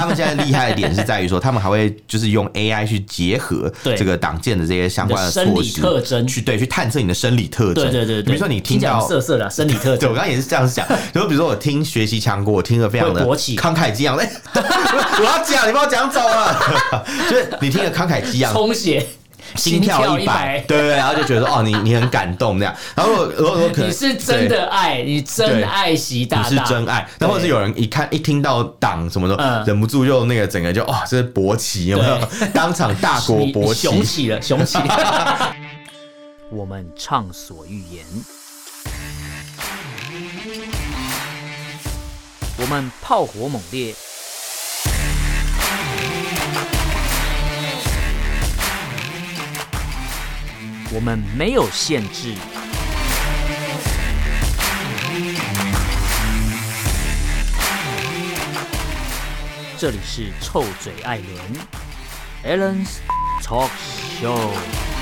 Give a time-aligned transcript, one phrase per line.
[0.00, 7.74] 他们现在厉害的点是在于说，他们还会就是用 AI 去结合这个党建的这些相关的措施特征，去对去探测你的生理特征。
[7.74, 10.86] 对对对，比如说你听到色色的生理特征， 对我刚刚也是这样讲。
[11.12, 14.16] 就比如说我听学习强国，我听得非常的慷慨激昂。
[14.16, 16.58] 哎， 我要讲，你把我讲走了。
[17.28, 19.06] 就是你听得慷慨激昂，充血。
[19.56, 22.74] 心跳一百，对 对，然后就觉得哦，你你很感动那样。
[22.94, 27.08] 然后如果如果可能你是真的爱，你真爱习大大，你是真爱。
[27.18, 32.18] 然后是有人一看一听到党什么的，忍不住就那个整个就哦，这是勃起有没有？
[32.54, 35.54] 当场大国勃起，雄起了，雄起了。
[36.50, 38.04] 我们畅所欲言，
[42.58, 43.94] 我们炮火猛烈。
[50.92, 52.34] 我们没有限制。
[59.78, 61.28] 这里是臭嘴爱莲
[62.42, 63.00] a l a n s
[63.42, 63.70] Talk
[64.20, 64.99] Show。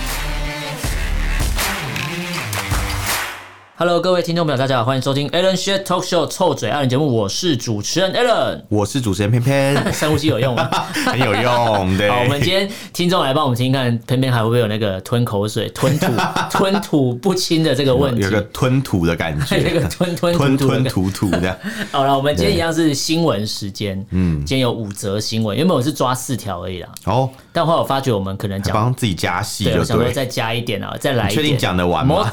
[3.80, 10.68] Hello，各位听众朋友，大家好，欢迎收听 Alan Shit Talk Show 臭嘴艾伦节目，我是主持人 Alan，我是主持人偏偏， 深呼吸有用吗？
[11.06, 12.10] 很有用，对。
[12.10, 16.06] 好，我们今天听众来帮我们听看，偏偏还会不会有那个吞口水、吞吐、
[16.50, 18.22] 吞吐不清的这个问题？
[18.22, 21.56] 有个吞吐的感觉，那个吞吞吞吞吐吐的。
[21.92, 32.28] 好了，我们今天一样是新闻时间，嗯，今天有五则新闻，原本我是抓四条而已啦，哦，但后来我发觉我们可能讲帮自己加戏，对，我想说再加一点啊，再来一点，确定讲得完吗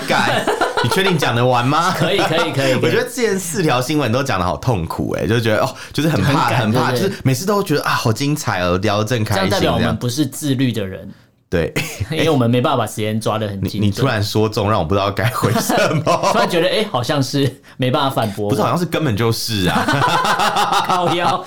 [0.84, 1.94] 你确定讲得完吗？
[1.96, 2.74] 可以，可以，可以。
[2.74, 9.44] 我觉得之前四条新闻都讲得好痛苦哎，就觉得哦，就是很怕，很怕，就是每次都觉得啊，好精彩哦，聊得正开心。
[9.44, 11.08] 这样代表我们不是自律的人。
[11.54, 11.72] 对，
[12.10, 13.80] 因为我们没办法把时间抓得很紧。
[13.80, 16.02] 你突然说中，让我不知道该回什么。
[16.32, 18.50] 突然觉得，哎，好像是没办法反驳。
[18.50, 19.84] 不是，好像是根本就是啊。
[20.88, 21.44] 靠腰，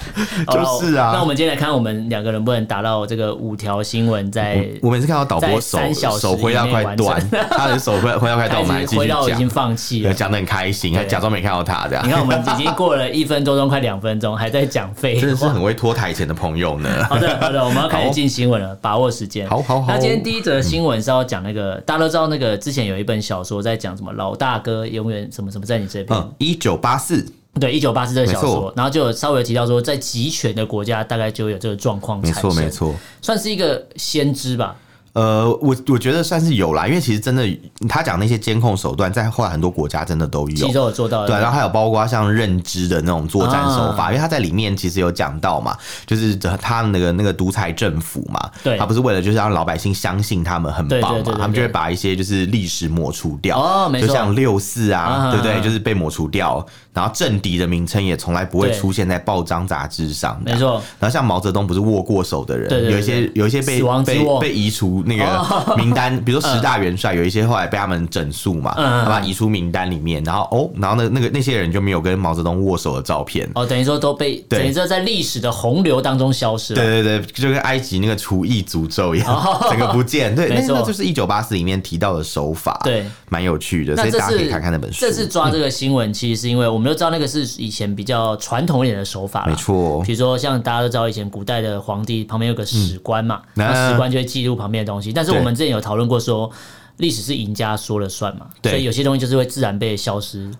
[0.48, 1.12] 就是啊。
[1.14, 5.78] 那我们今天来看，我们两个人不能达到这个五条新闻，在我每次看到导播手
[6.18, 9.20] 手挥要快断，他的手挥挥要快断，我们还继续讲。
[9.20, 12.08] 挥到已经放弃了，讲的很开心，还假装没看到他这样。
[12.08, 16.90] 你看，我们已经过了一分多钟，快两分钟，还在讲废话，真的是很会拖台前的朋友呢。
[17.10, 19.46] 好的，好的，我们要开始进新闻了，把握时间。
[19.50, 19.97] 好好好。
[19.98, 20.84] 那今天第一则新。
[20.84, 26.18] 闻是要讲那个，大家都知道那个之前有一本小说在讲什么老大哥永远什么什么在你这边。
[26.18, 27.26] 嗯，一九八四，
[27.60, 34.76] 对，一九八四这个小说，然后就有稍微提到说，在集权的国家大概就有这个状况产生，没错没错，算是一个先知吧。
[35.18, 37.44] 呃，我我觉得算是有啦，因为其实真的，
[37.90, 41.26] 他讲那些监控手段，在后来很多国家真的都有，其实有做到。
[41.26, 55.62] 对，然后还有包括像认知的那种作战手法，啊、因为他在里面其实有讲到嘛，就是他那个那个独裁政府嘛，对，他不是为了就是让老百姓相信他们很棒嘛，他们就会把一些就是历史抹除掉，哦，没错，就像六四啊，啊对不对，对？
[55.64, 56.64] 就是被抹除掉。
[56.94, 60.82] 然后政敌的名称也从来不会出现在报章杂志上，没错。
[61.00, 70.24] 然后像毛泽东不是握过手的人，有一些有一些被被被移除那个名单， 比如说十大元帅，有一些后来被他们整肃嘛，把他移出名单里面。
[70.24, 76.82] 然后哦，然后那那个那些人就没有跟毛泽东握手的照片哦，等于说都被等于说在历史的洪流当中消失了。
[76.82, 80.36] 对对对，就跟埃及那个厨艺诅咒一样， 整个不见。
[80.36, 85.00] 对，那那就是一九八四里面提到的手法，对，蛮有趣的，所以大家可以看看那本书。
[85.00, 90.04] 这次抓这个新闻，其实是因为我们都知道那个是以前比较传统一点的手法，没错。
[90.04, 95.14] 比如说像大家都知道，以前古代的皇帝旁边有个史官嘛，那史官就会记录旁边的东西。
[95.14, 96.52] 但是我们之前有讨论过，说
[96.98, 100.52] 历史是赢家说了算嘛，所以有些东西就是会自然被消失。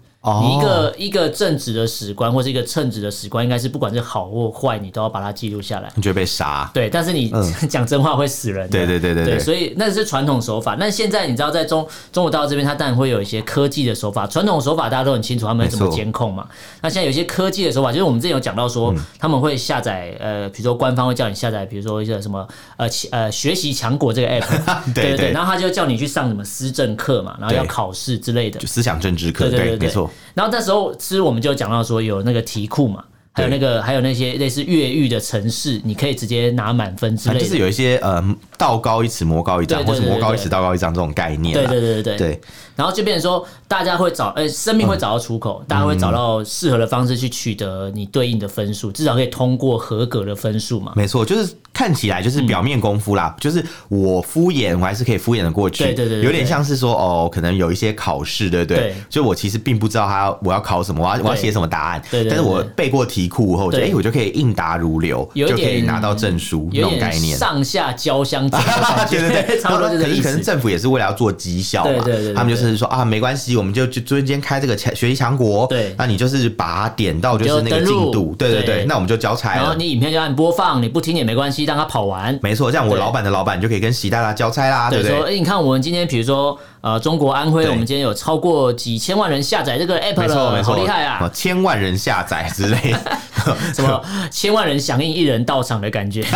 [0.42, 5.92] 你一个一个正直的史官，或是一个称职的史官，应该是不管是好或坏，你都要把它记录下来。
[5.96, 6.70] 你就会被杀？
[6.74, 7.32] 对，但是你
[7.70, 8.70] 讲真话会死人。
[8.70, 10.76] 对对对对对，所以那是传统手法。
[10.80, 14.28] 那现在你知道，在中中国大陆这边，它当然会有一些科技的手法。
[14.28, 16.48] 传统手法大家都很清楚，他们怎么监控嘛。
[16.82, 24.48] 那现在有些科技的手法，就是我们之前有讲到说，他们会下载呃，比如说官方会叫你下载，比如说一些什么呃呃学习强国这个 app，
[24.94, 30.10] 对对对，然后他就叫你去上什么思政课嘛，然后要考试之类的，就思想政治课，对对对，没错。
[30.34, 33.04] 然后那时候，其实我们就讲到说有那个题库嘛。
[33.38, 37.40] 还有那个，还有那些类似越狱的城市，你可以直接拿满分之类的。
[37.40, 41.54] 就是有一些呃，道高一尺，魔高一丈，或是魔高一尺，道高一丈这种概念。
[41.54, 42.42] 对对对对对。
[42.76, 50.94] 然后就变成说，大家会找，呃，生命会找到出口，大家会找到适合的方式去取得你对应的分数，至少可以通过合格的分数嘛。
[50.96, 58.96] 没错，就是看起来就是表面功夫啦，就是我敷衍我还是可以敷衍的过去，对对对，有点像是说哦，可能有一些考试，对不对？
[59.10, 68.48] 所以我其实并不知道他我要考什么，我要我要写什么答案，对，但是我背过题库后，哎，我就可以应答如流，就可以拿到证书那种概念，上下交相，
[69.10, 82.38] 对对对， 差不多可是可能政府也是为了要做绩效嘛，对对，他们就是说啊，没关系，我们就就中间开这个强学习强国，对，那你就是把它点到就是那个进度，对对对，那我们就交差了，然后你影片就按播放，你不听也没关系，让它跑完。
[82.42, 85.16] 没错，这样我老板的老板就可以跟习大大交差啦，对不对？
[85.16, 91.30] 说，哎，你看我们今天，比如说，呃，中国安徽，我们今天有超过几千万人下载这个 app 了，好厉害啊！
[91.34, 92.96] 千万人下载之类，
[93.74, 94.02] 什么
[94.32, 96.24] 千万人响应，一人到场的感觉。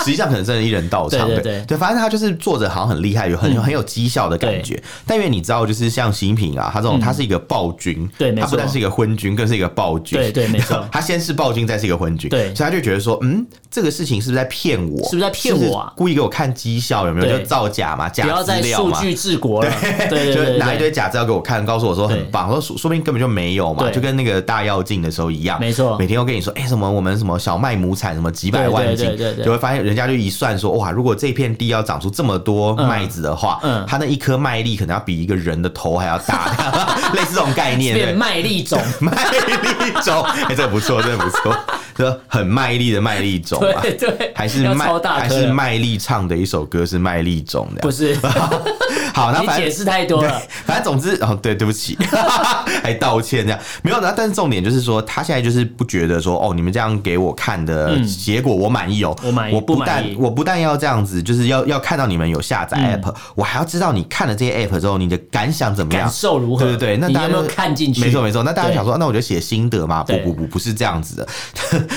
[0.00, 4.80] 实际上可能真的一人到场，对对对，对，反正他就是做着好像很厉害，有很很有绩效的感觉。
[5.06, 10.84] 但因为你知道，就是像习近平啊，他这种他是一个暴君，对，他不但是一个昏君，更是一个暴君，对对，没错。
[10.92, 14.98] 他先是暴君，再是一个昏君，对，所以他就觉得说，嗯，这个事情是不是在骗我？
[15.04, 15.92] 是不是在骗我啊？
[15.96, 17.38] 故意给我看绩效有没有？
[17.38, 19.70] 就造假嘛，假资料嘛，数据治国了，
[20.08, 29.14] 对，就拿一堆假资料给我看，告诉我说很棒，说说说不定根本就没有嘛，就跟那个大跃进的时候一样，没错，每天都跟你说，哎，什么我们什么小麦亩产什么几百万斤，
[29.44, 30.78] 就会发现人家就一算说。
[30.78, 30.90] 哇！
[30.92, 36.46] 如果这片地要长出这么多麦子的话，嗯，它那一颗麦粒可能要比一个人的头还要大，
[37.12, 37.94] 类似这种概念。
[37.98, 41.77] 变麦粒种， 麦粒种，哎，这个不错，这个不错，这
[42.26, 48.16] 很卖力的卖力种， 对对，还是卖，还是卖力唱的一首歌是卖力种的，不是？
[49.14, 50.40] 好，那解释太多了。
[50.64, 51.98] 反正总之，哦，对，对不起，
[52.82, 54.00] 还道歉这样没有。
[54.00, 66.64] 那但是重点就是说，他现在就是不觉得说，哦，你们这样给我看的结果我满意哦，我满意，我不但我不但要这样子，就是要要看到你们有下载 app，我还要知道你看了这些 app 之后，你的感想怎么样，感受如何？
[66.64, 68.00] 对对对，那大家有没有看进去？
[68.02, 68.42] 没错没错。
[68.44, 70.04] 那大家想说，那我就写心得嘛？
[70.04, 71.28] 不不不，不是这样子的。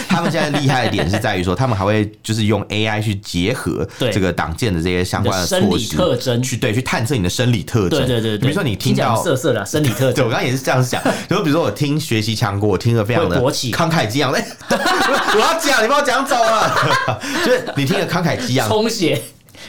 [0.07, 8.05] 他们现在厉害的点是在于说，他们还会就是用 AI 去结合这个党建的这些相关的措施特征，去对去探测你的生理特征。
[8.05, 11.01] 对对对，比如说你听到色色的生理特征，对我刚刚也是这样讲。
[11.29, 13.39] 就比如说我听学习强国，我听得非常的
[13.71, 14.31] 慷慨激昂。
[14.31, 17.19] 哎，我要讲，你把我讲走了。
[17.45, 19.21] 就是你听得慷慨激昂，充血。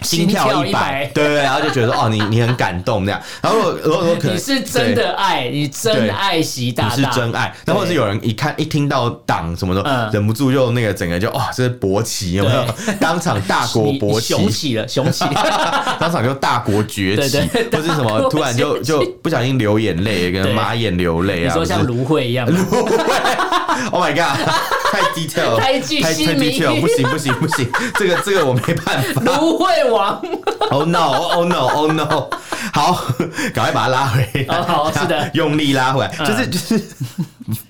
[0.02, 3.20] 心跳一百，对对，然后就觉得哦，你你很感动那样。
[3.40, 7.54] 然后如果如果可能， 你是真的爱，你真爱习大大，你是真爱。
[7.64, 12.64] 然后是有人一看一听到党什么的，忍不住就那个整个就哦，这是勃起有没有？
[13.00, 15.24] 当场大国勃起，雄起了，雄起，
[15.98, 17.38] 当场就大国崛起，
[17.70, 22.96] 或是什么突然就就不小心流眼泪，跟马眼流泪啊，你说像芦荟一样芦荟
[23.90, 24.38] ？Oh my god！
[24.92, 27.66] 太 detail，太太 detail，不行不行不行，
[27.98, 29.22] 这个这个我没办法。
[29.22, 30.20] 芦荟王
[30.70, 32.30] ，Oh no，Oh no，Oh no，
[32.72, 33.04] 好，
[33.54, 34.62] 赶快把它拉回来。
[34.62, 36.82] 好，是的，用力拉回来，就是就是。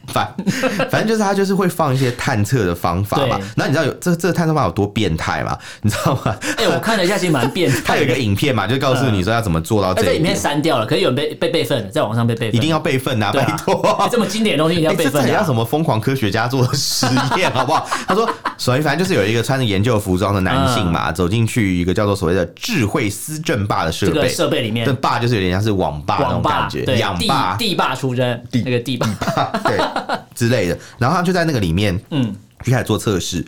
[0.09, 0.35] 反
[0.91, 5.57] 反正就是他就是会放一些探测的方法嘛，那你知道有这这个探测方法有多变态吗？
[5.83, 6.37] 你知道吗？
[6.57, 7.81] 哎，我看了一下，其实蛮变态。
[7.87, 10.03] 他有一个影片嘛，就告诉你说要怎么做到这。
[10.03, 12.57] 这影片删掉了，可是有人被被备份，在网上被备份。
[12.57, 14.09] 一定要备份呐，拜托！
[14.11, 15.25] 这么经典的东西一定要备份。
[15.25, 17.07] 这要什么疯狂科学家做的实
[17.37, 17.87] 验，好不好？
[18.07, 18.29] 他说，
[18.59, 29.07] 所以反正就是有一个穿着研究服装的男性嘛，走进去一个叫做所谓的智慧思政霸的设备设备里面，这坝就是有点像是网吧那种感觉，氧吧、地霸出身，那个地霸
[29.65, 29.79] 对
[30.35, 30.79] 之类的。
[30.99, 33.45] 然后他就在那个里面，嗯，就开始做测试。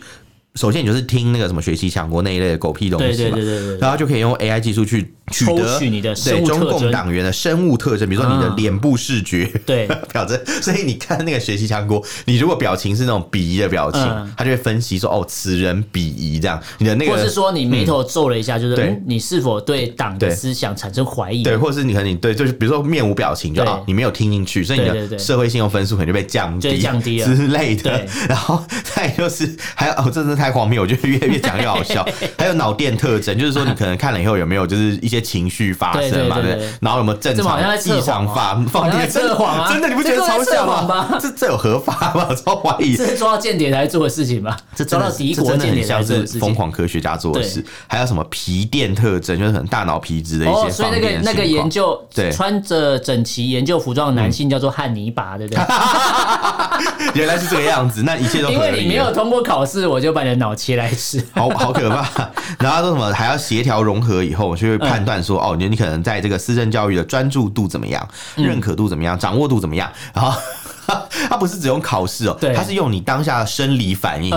[0.55, 9.87] 首先，你就是听那个什么学习强国那一类的狗屁东西嘛，对对对对对，然后就可以用 AI 技术去取得对中共党员的生物特征，比如说你的脸部视觉，对。
[10.13, 10.39] 表征。
[10.61, 14.01] 所以你看那个学习强国，你如果表情是那种鄙夷的表情，
[14.37, 16.61] 他就会分析说哦，此人鄙夷这样。
[16.77, 21.43] 你的那个，或是说你眉头皱了一下，就是你是否对党的思想产生怀疑？
[21.43, 27.35] 对，或者是你可能你对，就是比如说面无表情，就好，你没有听进去，所以你的社会信用分数可能就被降低，降低了。
[27.35, 28.05] 之类的。
[28.29, 32.05] 然后再就是还有哦，这真的太荒谬，我觉得越越讲越好笑。
[32.37, 36.39] 还有脑电特征，就是说你可能看了以后有没有就是一些情绪发生嘛？
[36.39, 39.09] 对，然后有没有正常异常发放电？
[39.09, 39.69] 测谎啊！
[39.73, 41.17] 真的你不觉得超像吗？
[41.19, 42.27] 这这有合法吗？
[42.29, 42.95] 我超怀疑。
[42.95, 44.55] 这是抓到间谍才做的事情吗？
[44.75, 46.39] 这抓到敌国间谍才做的事情。
[46.39, 47.65] 疯狂科学家做的事。
[47.87, 49.39] 还有什么皮电特征？
[49.39, 50.69] 就是很大脑皮质的一些。
[50.69, 55.63] 所以那个那个研究，对，穿着整齐研究服装的男性叫做汉尼拔，对不对？
[57.15, 62.29] 原来是这个样子，那一切都因为你没有通过考试，我就把你的脑切来吃，好好可怕。
[62.59, 69.91] 然后说什么还要协调融合以后，就会判断说，哦，你你可能在这个思政教育的专注度怎么样，认可度怎么样，掌握度怎么样。
[70.13, 70.39] 然后
[71.29, 74.31] 他不是只用考试哦，他是用你当下的生理反应。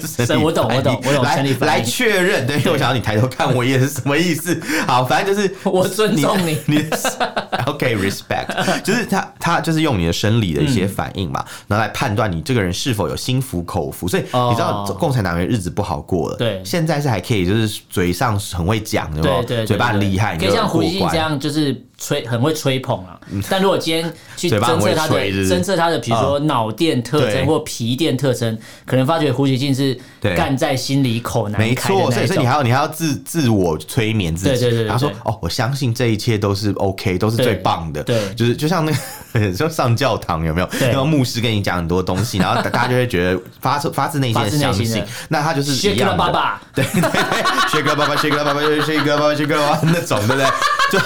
[0.00, 4.60] 生我懂我懂我懂，来来确认，对，因为我想要你抬头看我一眼是什么意思？
[4.86, 6.84] 好，反正就是 我尊重你，你
[7.66, 14.08] OK，respect，就是他他就是用你的生理的一些反应嘛，然后来判断你这个人是否有心服口服。
[14.08, 21.84] 所以你知道共产党员日子不好过了，对，现在是还可以，就是嘴上很会讲，对对，嘴巴很厉害，可以像胡锡进这样，就是。
[21.98, 23.18] 吹很会吹捧啊，
[23.50, 29.98] 但如果今天去侦测他的侦测他的，比如说脑电特征或皮电特征，可能发觉胡锡进是
[30.36, 31.66] 干在心里口难开。
[31.66, 34.60] 没错，所以所以你还要你还要自自我催眠自己。
[34.60, 38.00] 对对对，他说哦，我相信这一切都是 OK，都是最棒的。
[38.04, 38.92] 对，就是就像那
[39.40, 40.68] 个 就上教堂有没有？
[40.80, 45.02] 然后牧师跟你讲很多东西，然后大家就会觉得发出发自内心的相信。
[45.28, 46.60] 那他就是一样的。
[46.74, 50.44] 对对对，薛哥爸爸，薛哥爸爸，薛哥爸爸，薛哥爸爸那种，对不对？
[50.92, 50.98] 就。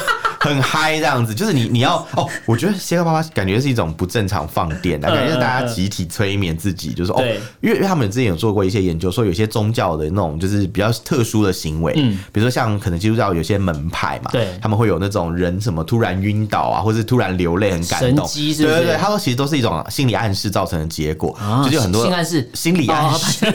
[0.43, 7.23] 很嗨这样子，就是你你要哦，我觉得谢克爸爸感觉是一种不正常放电的感觉，是大家集体催眠自己，就是哦，
[7.61, 23.47] 因为因为他们之前有做过一些研究，说有些宗教的那种就是比较特殊的行为，嗯，比如说像可能基督教有些门派嘛，对，他们会有那种人什么突然晕倒啊，或是突然流泪很感动，对对对，他说其实都是一种心理暗示造成的结果，就是有很多心暗示，心理暗示，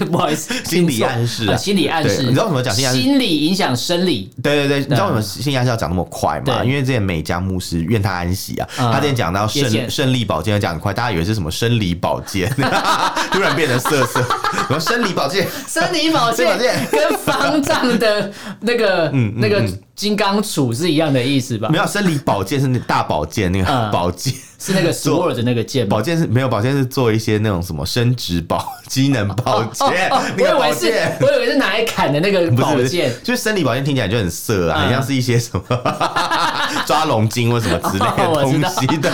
[0.10, 2.72] 不好意思，心理暗示啊，心理暗示，你知道怎么讲？
[2.74, 6.21] 心理影响生理，对对对，你知道为什么心理暗示要讲那么快？
[6.22, 6.62] 快嘛？
[6.64, 12.48] 因为之前美江牧师愿他安息啊，他之前讲到胜胜利宝剑要讲很快，大家以为是什么生理宝剑，
[13.32, 16.54] 突然变成色色，什么生理宝剑，生理宝剑
[16.90, 19.64] 跟方丈的那个嗯那个
[19.94, 21.68] 金刚杵是一样的意思吧？
[21.70, 24.32] 没有，生理保健是那大保健那个宝剑。
[24.64, 30.08] 是那个 sword 的那个剑，保健是没有，保健是做一些那种什么生殖保、机能保健。
[30.08, 33.12] 我以为是，我以为是拿来砍的那个宝剑。
[33.24, 35.64] 就是生理保健听起来就很色啊， 很像是一些什么
[36.86, 38.86] 抓龙筋或什么之类的东西。
[38.86, 39.10] 对，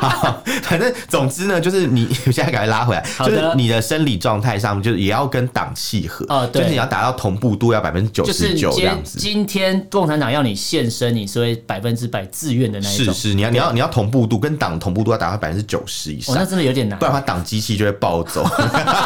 [0.00, 6.26] 好， 反正总之呢，就是你 现在赶快拉回来，就是你的生理状态上，就是也要跟党契合。
[6.52, 9.18] 就是你要达到同步度要百分之九十九这样子。
[9.18, 13.14] 今天共产党要你献身，你是会百分之百自愿的那一种。
[13.14, 14.58] 是是，你要你要你要同步度跟。
[14.58, 18.44] 党同步度要达到百分之九十以上，哦那真的有点难，不然他党机器就会暴走，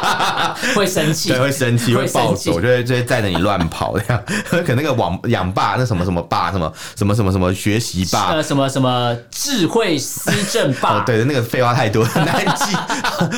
[0.75, 4.23] 会生气，对，会生气，会暴走，就会就会载着你乱跑这样。
[4.65, 12.77] 可那个网养霸，那什么什么霸，什么什么什么什么学习霸，呃，什么什么智慧思政霸，对的，那个废话太多， 很难记，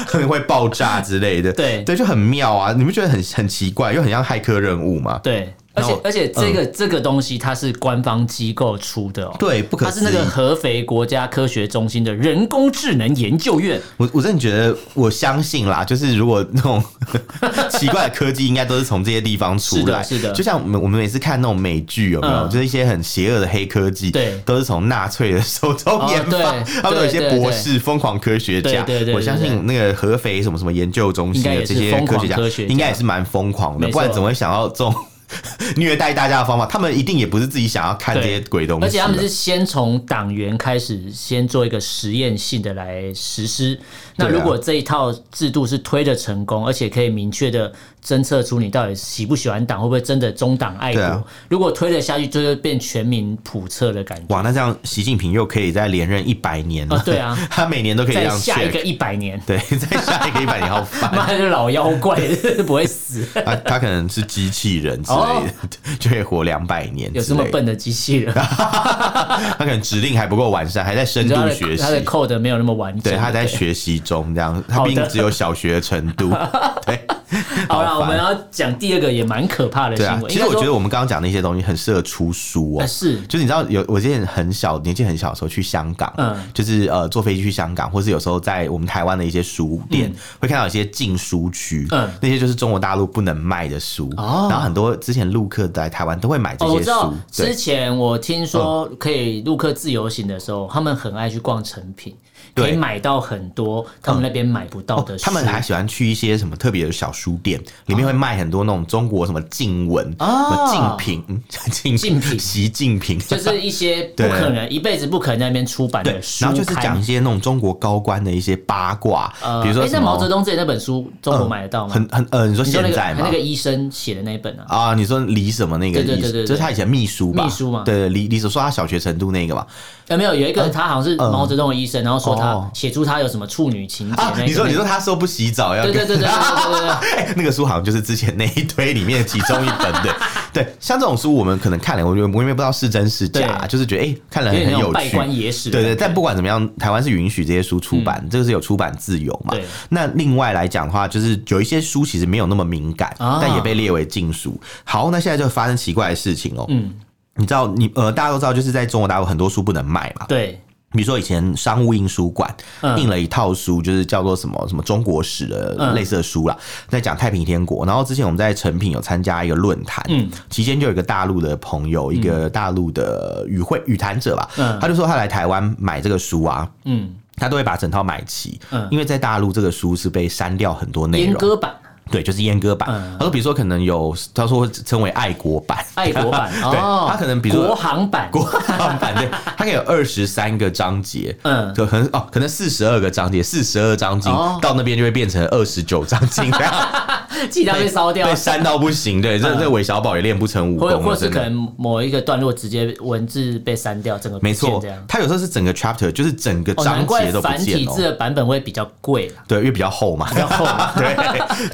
[0.07, 1.53] 可能会爆炸之类的。
[1.53, 2.73] 对对，就很妙啊！
[2.77, 5.21] 你不觉得很很奇怪，又很像骇客任务吗？
[5.23, 5.55] 对。
[5.75, 13.81] 而且而且这个、嗯、这个东西它是官方机构出的哦，对，不可思议，它是那个合肥国家科学中心的人工智能研究院。
[13.97, 16.83] 我我真的觉得，我相信啦，就是如果那种
[17.71, 20.03] 奇怪的科技，应该都是从这些地方出来。
[20.03, 22.35] 是的，是的，就像我们我们每次看那种美剧，有没有？
[22.35, 26.39] 嗯、就是一些很邪恶的黑科技，对，都是从纳粹的手中研发。
[26.39, 32.39] 哦、 他们有一些博士、疯狂科学家，对对对，我相信那个合肥什么什么研究中心的这些科学家，
[32.69, 34.95] 应该也是蛮疯狂的，不然怎么会想到这种？
[35.77, 43.79] 虐待大家的方法，他们一定也不是自己想要看这些鬼东西，而且他们是先从党员开始，先做一个实验性的来实施。
[44.17, 47.73] 那如果这一套制度是推的成功，而且可以明确的
[48.05, 51.03] 侦测出你到底喜不喜欢党，会不会真的忠党爱国？
[51.03, 54.33] 啊、如果推得下去，就是变全民普测的感觉。
[54.33, 57.03] 哇，那这样习近平又可以再连任一百年了？
[57.05, 62.17] 对啊， 他每年都可以这样下一个一百年，对， 再下一个一百年，好烦，妈的老妖怪
[62.65, 63.27] 不会死。
[63.45, 67.11] 他他可能是机器人之类的，就可以活两百年。
[67.15, 68.33] 有这么笨的机器人？
[68.35, 76.31] 他可能指令还不够完善，还在深度学习，他的 code 没有那么完整，对，他在学习中这样，他毕竟只有小学程度。
[76.87, 77.01] 对，
[77.69, 80.29] 好了，我们要讲第二个也蛮可怕的新闻。
[80.29, 82.87] 其实我觉得我们刚刚讲那些东西很适合出书哦。
[82.87, 94.13] 是，就是你知道有我之前很小年纪很小的时候去香港，嗯，就是呃坐飞机去香港，或是有时候在我们台湾的一些书店会看到一些禁书区，嗯，那些就是中国大陆不能卖的书。
[94.17, 97.15] 哦，然后很多之前陆客在台湾都会买这些书。
[97.31, 102.15] 之前我听说可以陆客自由行的时候，他们很爱去逛成品。
[102.55, 105.25] 可以买到很多他们那边买不到的书。
[105.25, 116.45] 他们还喜欢去一些什么特别的小书店，里面会卖很多那种中国什么禁文啊、禁品、 禁禁品、 习近平，就是一些不可能一辈子不可能在那边出版的书。
[116.45, 119.33] 然后就是讲一些那种中国高官的一些八卦，
[119.63, 121.95] 比如说像毛泽东自己那本书，中国买得到吗？
[121.95, 123.23] 很很呃，你说现在吗？
[123.25, 124.65] 那个医生写的那本啊？
[124.69, 126.03] 啊，你说李什么那个？
[126.03, 127.45] 对对对对，就是他以前秘书吧？
[127.45, 127.83] 秘书嘛？
[127.85, 129.67] 对对，李李所说他小学程度那个嘛？
[130.09, 132.35] 有没有有一个他好像是毛泽东的医生，然后说。
[132.35, 134.45] 说他写出他有什么处女情节。
[134.45, 135.83] 你说你说他说不洗澡要？
[135.85, 137.35] 对对对对对对。
[137.37, 140.15] 那个书好像就是之前那一堆里面的其中一本的。
[140.53, 145.01] 对，像这种书我们可能看了，我觉得我因为不知道是真是假，就是觉得哎看了很有趣。
[145.01, 145.71] 稗官野史。
[145.71, 149.55] 对对，但不管怎么样，台湾是允许这些书出版，这个是有出版自由嘛。
[149.89, 154.59] 那另外来讲的话，就是有一些书其实没有那么敏感，但也被列为禁书。
[154.85, 156.65] 好，那现在就发生奇怪的事情哦。
[156.69, 156.95] 嗯。
[157.37, 160.25] 你知道，你呃，大家都知道，就是在中国大陆很多书不能卖嘛。
[160.29, 160.61] 对。
[160.95, 162.49] 比如说以前商务印书馆
[162.97, 166.57] 印了一套书，就是叫做什么什么中国史的类似的书啦，
[166.89, 167.85] 在讲太平天国。
[167.85, 174.49] 然后之前我们在成品有参加一个论坛，嗯，期间就有一个大陆的朋友，一个大陆的与会与谈者吧，
[174.81, 181.75] 他就说他来台湾买这个书啊，嗯，他都会把整套买齐，嗯，因为在大陆这个书是被删掉很多内容，阉割版。
[182.11, 182.89] 对，就是阉割版。
[183.19, 186.51] 他说，比如说，可能有他说称为爱国版，爱国版。
[186.71, 196.51] 对，他可能比如说国行版，国行版对，他可以有二十三个章节，嗯，就可能哦，可能四十二个章节，四十二章经到那边就会变成二十九章经，
[197.35, 199.21] 这样，记得被烧掉，被删到不行。
[199.21, 207.57] 对，这这韦小宝也练不成武功，或是可能某一个段落直接文字被删掉，整个没错，他有时候是整个 chapter，就是整个章节都不见。
[207.57, 210.65] 繁体字的版本会比较贵，对，因为比较厚嘛，比较厚，
[210.97, 211.17] 对，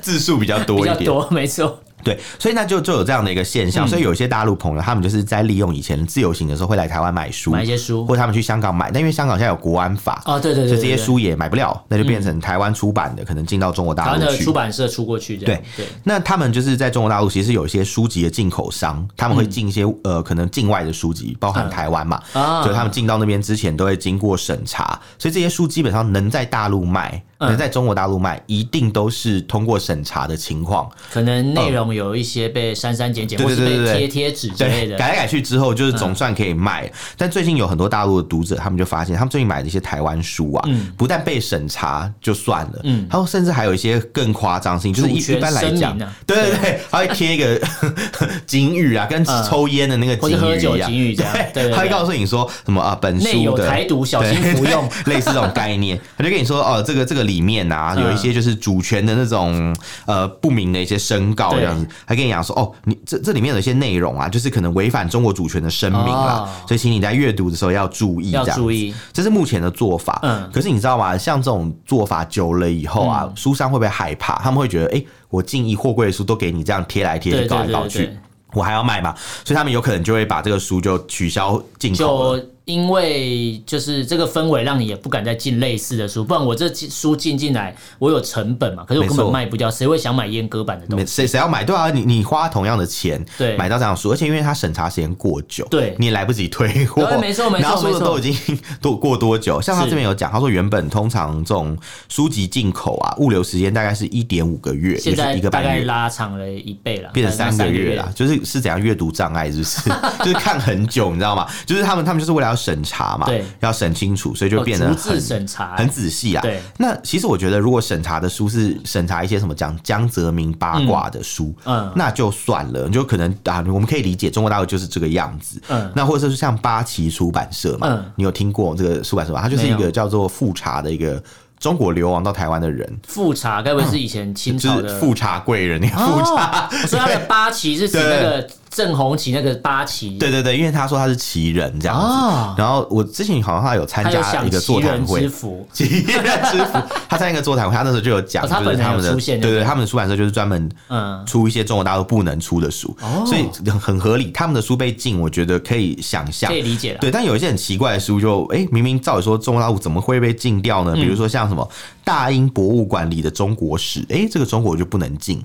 [0.01, 1.79] 字数比较多一点， 比较多，没错。
[2.03, 15.89] 对，所以那就就有这样的一个现象，嗯、所以有一些大陆朋友，他们就是在利用以前自由行的时候会来台湾买书，买一些书，或者他们去香港买，但因为香港现在有国安法，哦，对对对，对，所以这些书也买不了，那就变成台湾出版的，嗯、可能进到中国大陆去，的出版社出过去这样，对对。
[16.05, 27.23] 那他们就是在中国大陆，其实有一些书籍的进口商，他们会进一些、嗯、呃可能境外的书籍，包含台湾嘛，嗯、所以他们进到那边之前都会经过审查，所以这些书基本上能在大陆卖。
[27.47, 30.91] 能在中国大陆卖，一定都是通过审查的情况。
[31.11, 36.91] 可能内容有一些被删删减减，或是被贴贴纸之类的，改来改去之后，就是总算可以卖。
[37.17, 40.69] 但最近有很多大陆的读者，他们就发现，他们最近买的一些台湾书啊，
[40.99, 47.59] 不但被审查就算了，嗯，他说甚至还有一些更夸张性，就是一一般来讲，对对对，他会贴一个
[48.47, 57.30] 警语啊，跟抽烟的那个警语一样，对，他会告诉你说什么啊，本书的台独，小心服用， 类似这种概念，他就跟你说哦，这个这个。
[57.31, 59.75] 里面啊，有一些就是主权的那种
[60.07, 70.19] 呃不明的一些宣告这样子，还跟你讲说哦，你这这里面有一些内容啊，就是可能违反中国主权的声明啦，所以请你在阅读的时候要注意，这样注意，这是目前的做法。
[70.23, 71.17] 嗯，可是你知道吗？
[71.17, 74.35] 像这种做法久了以后啊，书商会不会害怕？
[74.43, 78.11] 他们会觉得，哎，我进一货柜的书都给你这样贴来贴去、搞来搞去，
[78.53, 79.15] 我还要卖嘛？
[79.45, 82.45] 所以他们有可能就会把这个书就取消进口了。
[82.71, 91.07] 因为就是这个氛围，让你也不敢再进类似的书，不然我这书进进来，我有成本嘛，可是我根本卖不掉，谁会想买阉割版的东西？
[91.07, 91.65] 谁谁要买？
[91.65, 99.61] 对啊，你你花同样的钱，对，买到这样书，而且因为它审查时间过久，对，你也来不及退货，没错没错，然后书的都已经多过多久？
[99.61, 101.77] 像他这边有讲，他说原本通常这种
[102.09, 109.91] 书籍进口啊，物流时间大概是一点五个月，现在一个大概拉长了一倍了，变成三个月了，就是是怎样阅读障碍，是不是？
[110.21, 111.47] 就是看很久，你知道吗？
[111.67, 113.27] 就是他们他们就是为了要审查嘛。
[113.27, 116.43] 对，要审清楚，所以就变得很审查，很仔细啊。
[116.43, 125.61] 对，那其实我觉得，如果审查的书是审查一些什么讲江泽民八卦的书，嗯，那就算了，你就可能啊，我们可以理解中国大陆就是这个样子。
[125.69, 129.41] 嗯，那或者是像八旗出版社嘛，嗯，你有听过这个出版社吗？
[129.43, 131.23] 它就是一个叫做富察的一个
[131.59, 133.01] 中国流亡到台湾的人。
[133.07, 135.81] 富察该不会是以前清朝的富察贵人？
[135.81, 138.47] 那个富察，所以他的八旗是指那个。
[138.71, 142.55] 正红旗那个八旗，对对对，因为他说他是旗人这样子。
[142.57, 145.29] 然后我之前好像他有参加一个座谈会，
[145.73, 146.79] 旗人之福，
[147.09, 154.31] 他在一个座谈会，他那时候就有讲，就是他们的对对，他们的出版社就是专门嗯出一些中国大陆不能出的书，所以很合理。
[154.31, 156.99] 他们的书被禁，我觉得可以想象，可以理解了。
[157.01, 160.95] 对，但有一些很奇怪的书，就哎，明明照理说中国大陆怎么会被禁掉呢？
[160.95, 161.69] 比如说像什么
[162.05, 165.43] 大英博物馆里的中国史，哎，这个中国就不能禁。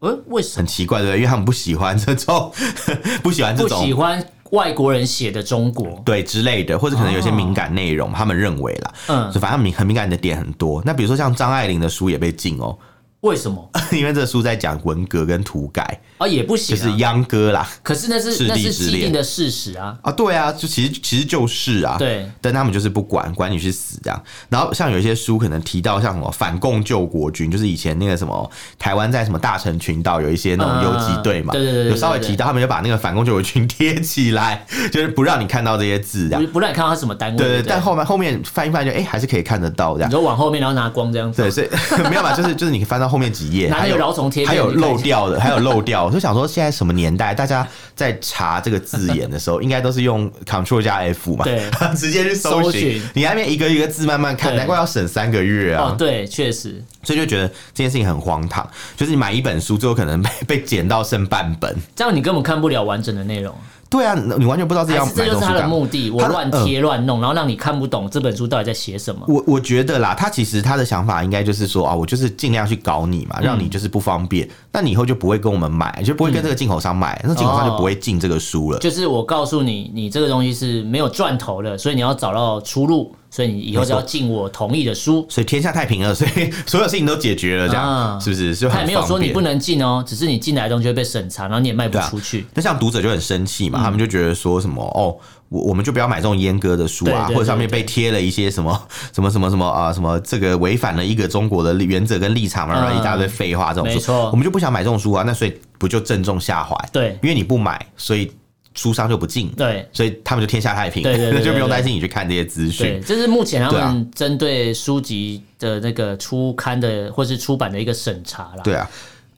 [0.00, 0.56] 呃，为什么？
[0.58, 2.52] 很奇怪，对，因为他们不喜欢这种，
[3.22, 10.82] 不喜欢这种，不喜欢外国人写的中国，对之类的，或者可能有些敏感内容，哦、他们认为啦，嗯，就反正敏很敏感的点很多。
[10.84, 12.76] 那比如说像张爱玲的书也被禁哦。
[13.20, 13.68] 为什么？
[13.90, 17.68] 因为这书在讲文革跟土改啊，也不行，就是秧歌啦。
[17.82, 22.30] 可是那是那是既定的事实啊啊，对啊，就其实其实就是啊，对。
[22.40, 24.22] 但他们就是不管，管你去死这样。
[24.48, 37.36] 然后像有一些书可能提到像什么反共救国军，就是以前那个什么台湾在什么大陈群岛有一些那种游击队嘛，对对对，有稍微提到，他们就把那个反共救国军贴起来， 就是不让你看到这些字，这样不让你看到他什么单位。
[37.36, 40.08] 对对，但后面后面翻一翻就哎，还是可以看得到这样。
[40.08, 41.42] 你就往后面，然后拿光这样子。
[41.42, 41.68] 对，所以
[42.08, 43.07] 没有嘛，就是就是你翻到。
[43.08, 46.04] 到后面几页，还有饶虫贴，还有漏掉的， 还有漏掉。
[46.04, 51.62] 我就想说，现在什么年代，大家在查这个字眼的时候，应该都是用 Ctrl 加 F 嘛，对，
[51.96, 53.00] 直接去搜寻。
[53.14, 55.84] 你那边一个一个字慢慢看，难怪要省三个月啊。
[55.84, 56.84] 哦，对，确实。
[57.02, 63.54] 所以就觉得这件事情很荒唐，就是你买一本书，最后可能被被剪到剩半本，这样你根本看不了完整的内容。
[63.90, 66.10] 对啊，你完全不知道这样，这就是他的目的。
[66.10, 69.24] 我乱贴乱弄，然后让你看不懂这本书到底在写什么。
[69.26, 78.78] 我我觉得啦，他其实他的想法应该就是说啊，我就是尽量去搞你嘛，让你就是不方便，那你以后就不会跟我们买，就不会跟这个进口商买，那进口商就不会进这个书了。
[78.78, 83.14] 就是我告诉你，你这个东西是没有赚头的，所以你要找到出路。
[83.30, 88.54] 所以你以后就要进我同意的书，所以天下太平了，所以所有事情都解决了，这样是不是？
[88.56, 92.46] 就他也没有说你不能进哦，只是你进来的东西会被审查，然后你也卖不出去。
[92.54, 95.14] 那像读者就很生气嘛，他们就觉得说什么哦，
[95.50, 106.74] 我我们就不要买这种阉割的书啊，或者上面被贴了一些什么 什么什么什么啊，什么这个违反了一个中国的原则跟立场嘛，一大堆废话这种书，我们就不想买这种书啊，那所以不就正中下怀？
[106.92, 108.32] 对，因为你不买，所以。
[108.78, 112.86] 书商就不进，对，所以他们就天下太平，对， 对，就不用担心你去看这些资讯。
[112.86, 118.62] 对，这是目前他们针对书籍的那个出刊的或是出版的一个审查啦。
[118.62, 118.88] 对啊。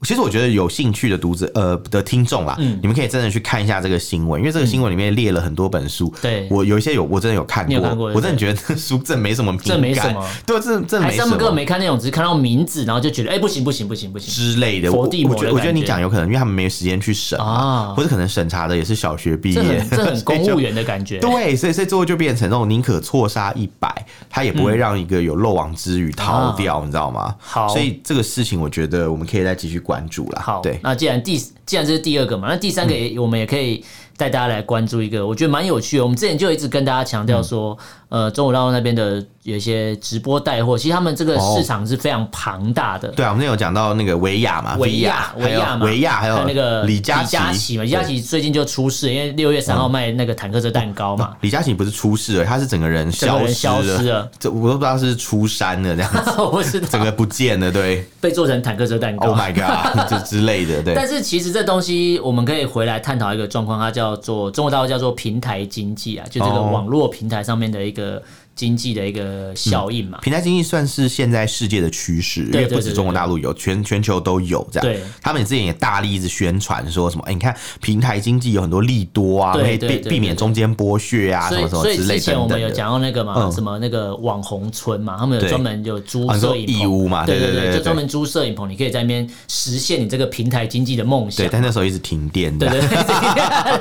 [0.02, 6.12] 其实我觉得有兴趣的读者呃的听众啦，你们可以真的去看一下这个新闻，因为这个新闻里面列了很多本书。
[6.22, 11.36] 对，我有一些有我真的有看过，我真的觉得这书真没什么，这没什么，对，这这没什么。
[11.36, 14.32] 本没看内容，只是看到名字，然后就觉得哎不行不行不行不行。
[14.32, 14.90] 之类的。
[14.90, 21.18] 我我觉得我觉得你讲有可能，因为他们没有时间去审啊，或者可能审查的也是小学毕业，这很 公务员的感觉。
[21.18, 27.34] 对，所以所以最后就变成那种宁可错杀一百，他也不会让一个有漏网之鱼逃掉，你知道吗？
[27.38, 30.40] 好，所以这个事情我觉得我们可以再继续关注了。
[30.40, 30.62] 好。
[30.82, 33.84] 那既然第既然这是第二个嘛，那第三个也我们也可以
[34.20, 36.02] 带大家来关注一个，我觉得蛮有趣的。
[36.02, 37.76] 我们之前就一直跟大家强调说，
[38.10, 39.24] 呃，中国大陆那边的。
[39.42, 43.08] 有一些直播带货，其实他们这个市场是非常庞大的。
[43.08, 51.34] 对啊，我们那有讲到那个维亚嘛，维亚，维亚嘛，维亚，还有那个李佳琦嘛，李佳琦最近就出事，因为六月三号卖那个坦克车蛋糕嘛。
[51.40, 53.80] 李佳琦不是出事了，他是整个人消失
[54.10, 59.28] 了，这我都不知道是出山了这样子， 我是整个不见了，对，被做成坦克车蛋糕。
[59.28, 60.92] Oh my god，这之类的，对。
[61.00, 68.22] 但是其实这东西我们可以回来探讨一个状况，它叫做中国大陆叫做平台经济啊，就这个网络平台上面的一个。
[68.60, 74.86] 经济的一个效应嘛，平台经济算是现在世界的趋势，因为不止中国大陆有，全全球都有这样。
[74.86, 82.04] 对，他们之前也大力一直宣传说什么，哎，你看平台经济有很多利多啊，可以避避免中间剥削啊，什么什么之类的。
[82.04, 91.46] 所以之前我们有讲到那个嘛，什么那个网红村嘛，他们有专门有租摄影棚义乌嘛，对对对，就专门租摄影棚，你可以在那边实现你这个平台经济的梦想。
[91.46, 92.68] 对，但那时候一直停电的。
[92.68, 92.88] 对对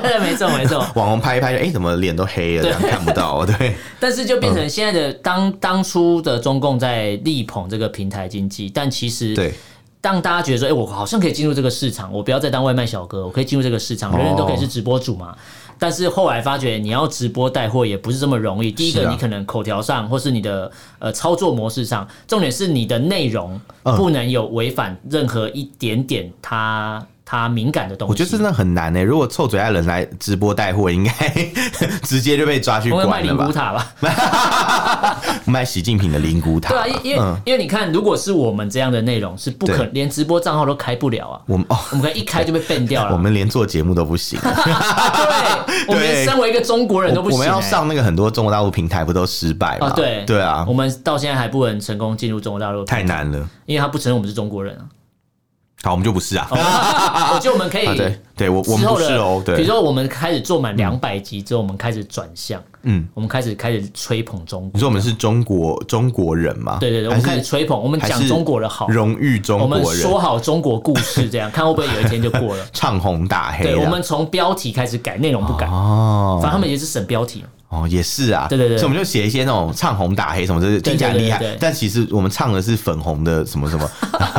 [0.00, 0.78] 对，没错没错。
[0.96, 3.44] 网红拍一拍，哎，怎么脸都黑了，这样看不到。
[3.44, 4.69] 对，但是就变成。
[4.70, 9.52] 现在的当当初的中共在力捧这个平台经济，但其实对，
[10.00, 15.36] 当大家觉得说，哎，我好像可以进入这个市场，我不要再当外卖小哥，我可以进入这个市场，人人都可以是直播主嘛。
[15.78, 18.70] 但是后来发觉，你要直播带货也不是这么容易。
[18.70, 27.04] 第一个，你可能口条上，或是你的呃操作模式上，重点是你的内容不能有违反任何一点点它。
[27.30, 29.04] 他敏感的东西，我觉得真的很难呢、欸。
[29.04, 31.12] 如果臭嘴艾伦来直播带货，应该
[32.02, 33.16] 直接就被抓去关了吧？
[33.16, 36.70] 卖灵骨塔吧， 卖习近平的灵骨塔。
[36.70, 41.40] 对啊，因为、嗯、因为你看，如果是我们这样的内容，是不可对连直播账号都开不了啊。
[41.46, 43.12] 我们哦，我们可以一开就被 ban 掉了。
[43.14, 44.36] 我们连做节目都不行。
[44.40, 47.46] 对，我们连身为一个中国人都不行、欸。
[47.46, 49.86] 我们要上那个很多中国大陆平台，不都失败吗？
[49.86, 54.82] 啊，对对啊，我们到现在还不能成功进入中国大陆，太难了，因为他不承认我们是中国人啊。
[55.82, 56.46] 好，我们就不是啊。
[56.50, 59.42] 我觉得我们可以，对，对我我们不是哦。
[59.44, 64.70] 对，比如说我们开始做满两百集之后，我们开始转向，嗯，我们开始开始吹捧中国。
[64.74, 66.76] 你说我们是中国中国人吗？
[66.80, 72.66] 对对对，我们开始吹捧，我们讲中国的好，荣誉中国人，我们说好中国故事，这样看会不会有一天就过了？
[72.74, 76.38] 唱红打黑，对，我们从标题开始改，内容不改哦。
[76.42, 77.42] 反正他们也是审标题。
[77.70, 83.88] 哦，也是啊，对对对，所以我们就写一些那种唱红打黑什么，就是听起来厉害，但其实我们唱的是粉红的什么什么，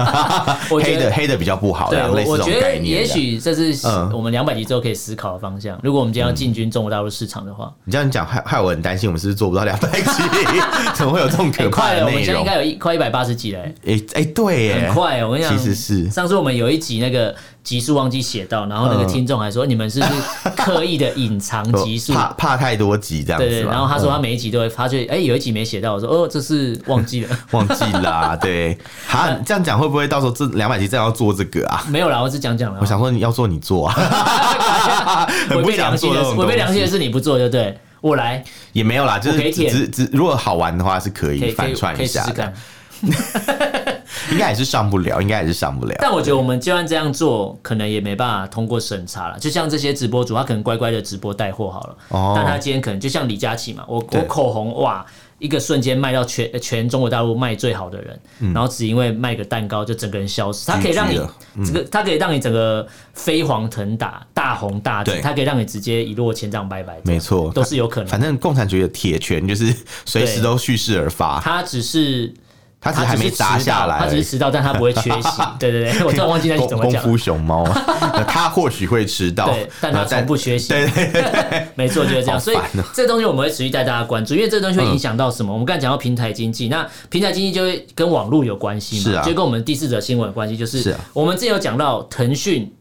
[0.84, 3.00] 黑的黑的比较不好，对，类似这种概念。
[3.00, 5.80] 也许这是我们两百集之后可以思考的方向。
[5.82, 10.24] 如果我们今天要进军中国大陆市场的话，你这样讲害害我很担心，我们是不是做不到两百集？
[10.94, 12.10] 怎么会有这种可怕的内容？
[12.12, 13.74] 我们现在应该有一快一百八十集嘞！
[13.86, 17.34] 哎哎，对，很快，我跟你讲，其实是上次我们有一集那个。
[17.64, 31.84] 集数忘记写到，然后那个听众还说：“你们是不是刻意的隐藏 集数，怕怕太多集这样子。”对对，然后他说他每一集都会发觉，哎，有一集没写到，我说：“哦，这是忘记了， 忘记啦。”对， 好，这样讲会不会到时候这两百集再要做这个啊？
[31.90, 32.80] 没有啦，我只讲讲了。
[32.82, 37.78] 我想说你要做你做啊，违背良心的，违背良心的是你不做，对不对？
[38.02, 38.44] 我来
[38.74, 42.52] 也没有啦，就是只只如果好玩的话是可以反串一下的。
[44.32, 45.96] 应该还是上不了，应该还是上不了。
[46.00, 49.40] 但我觉得我们就算这样做，可能也没办法通过审查了。
[49.40, 55.06] 就像这些直播主，他可能乖乖的直播带货好了，哦、但他今天可能就像李佳琦嘛，我我口红哇。
[55.40, 60.68] 一个瞬间卖到全全中国大陆卖最好的人，嗯、然后只因为卖个蛋糕就整个人消失。
[60.68, 61.20] 他可以让你
[61.66, 66.96] 这个，他可以让你整个飞黄腾达、大红大紫，他可以让你直接一落千丈、拜拜。
[67.06, 68.08] 没错，都是有可能。
[68.08, 71.40] 反正共产主义的铁拳就是随时都蓄势而发。
[71.40, 72.32] 他只是。
[72.82, 75.30] 他只是还没砸下来，他只是迟到，但他不会缺席。
[75.60, 77.02] 对对对，我突然忘记那句怎么讲。
[77.04, 77.64] 功夫熊猫，
[78.28, 80.70] 他或许会迟到，对，但他从不缺席。
[80.70, 82.40] 对对对， 没错，就是这样。
[82.40, 82.58] 所以
[82.92, 85.54] 这东西我们会持续带大家关注，因为这东西会影响到什么？
[85.54, 89.04] 我们刚才讲到平台经济，那平台经济就会跟网络有关系嘛？
[89.04, 92.72] 是啊，就跟我们第四则新闻有关系，就是我们之前有讲到腾讯。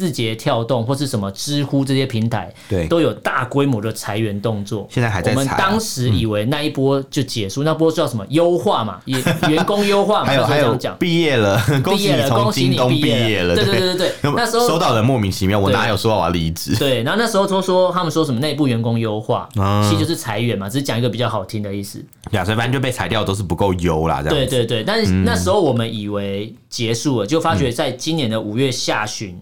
[0.00, 4.88] 字节跳动或是什么知乎这些平台，对，都有大规模的裁员动作。
[4.90, 5.38] 现在还在裁。
[5.38, 8.98] 我们当时以为那一波就结束，那波叫什么优化嘛？
[9.04, 10.26] 也 员工优化嘛？
[10.26, 13.54] 还有还有讲毕业了，恭喜你从京东毕业了。
[13.54, 16.74] 对对对对对，那时候收到的莫名其妙，我哪有说我要离职？
[16.76, 19.46] 对，然后那时候都说他们说什么内部员工优化，
[19.84, 22.02] 其实就是裁员嘛，只是讲一个比较好听的意思。
[22.30, 24.34] 两岁班就被裁掉，都是不够优啦，这样。
[24.34, 29.38] 对对对，但是那时候我们以为结束了，就发觉在今年的五月下旬。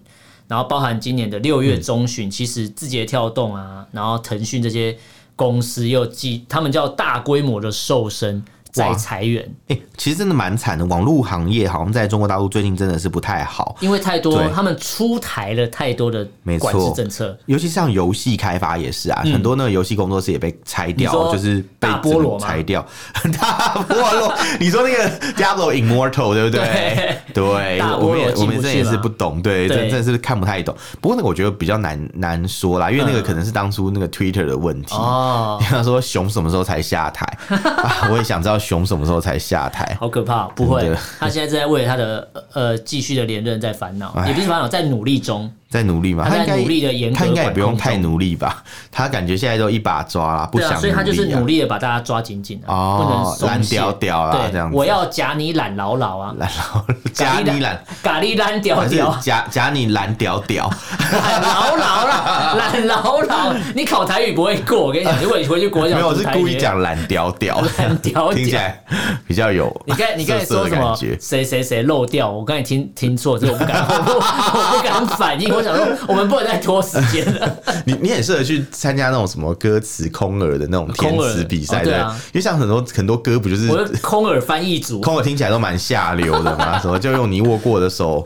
[0.49, 4.97] 然后包含今年的六月中旬，嗯、其实字节跳动啊，然后腾讯这些
[5.35, 8.43] 公司又继他们叫大规模的瘦身。
[8.71, 10.85] 在裁员，哎、欸，其实真的蛮惨的。
[10.85, 16.27] 网络行业好像在中国大陆最近真的是不太好，因为太多他们出台了太多的
[16.59, 22.85] 管制政策，尤其像游戏开发也是啊，嗯、很多那个游戏工作室也被拆掉，就是被大菠萝裁掉。
[23.39, 27.17] 大菠萝， 你说那个 Diablo Immortal 对不对？
[27.33, 30.75] 对，对我们也我们这也是不懂，对，对真真的是看不太懂。
[31.01, 34.95] 不过那个我觉得比较难难说啦，因为那个可能是当初那个 Twitter 的问题。
[34.95, 37.25] 哦、嗯， 他说熊什么时候才下台？
[37.49, 38.58] 啊、我也想知道。
[38.59, 39.97] 熊什么时候才下台？
[39.99, 40.47] 好可怕！
[40.49, 45.51] 不会，他现在正在为他的呃继续的连任在烦恼，也不是烦恼，在努力中。
[45.69, 46.25] 在努力嘛？
[46.27, 48.63] 他在努力的严格，他应该也不用太努力吧？
[48.91, 54.75] 他感觉现在都一把抓了，不想，所以他就是努力的把大家抓紧紧的，哦，不能松掉掉了，这样子。
[54.75, 56.33] 我要夹你懒牢牢啊！
[56.39, 60.67] 懒牢， 夹你懒，咖喱懒屌屌，夹夹你懒屌屌，
[61.11, 63.53] 懒牢牢了， 懒牢牢。
[63.75, 68.83] 你考台语不会过，我跟你讲，如果你回去国小，没有，我是故意讲懒屌屌，懒屌屌，听起来
[69.27, 69.69] 比较有。
[69.85, 70.97] 你刚你刚才说什么？
[71.21, 72.27] 谁谁谁漏掉？
[72.27, 75.58] 我刚才听听错，这我不敢，我不敢反应。
[75.59, 77.57] 我想说， 我们不能再拖时间了。
[77.85, 83.67] 你你很适合去参加那种什么歌词空耳的那种填词比赛，对，因为像很多很多歌不就是
[84.01, 88.25] 空耳翻译组， 空耳听起来都蛮下流的嘛，什么就用你握过的手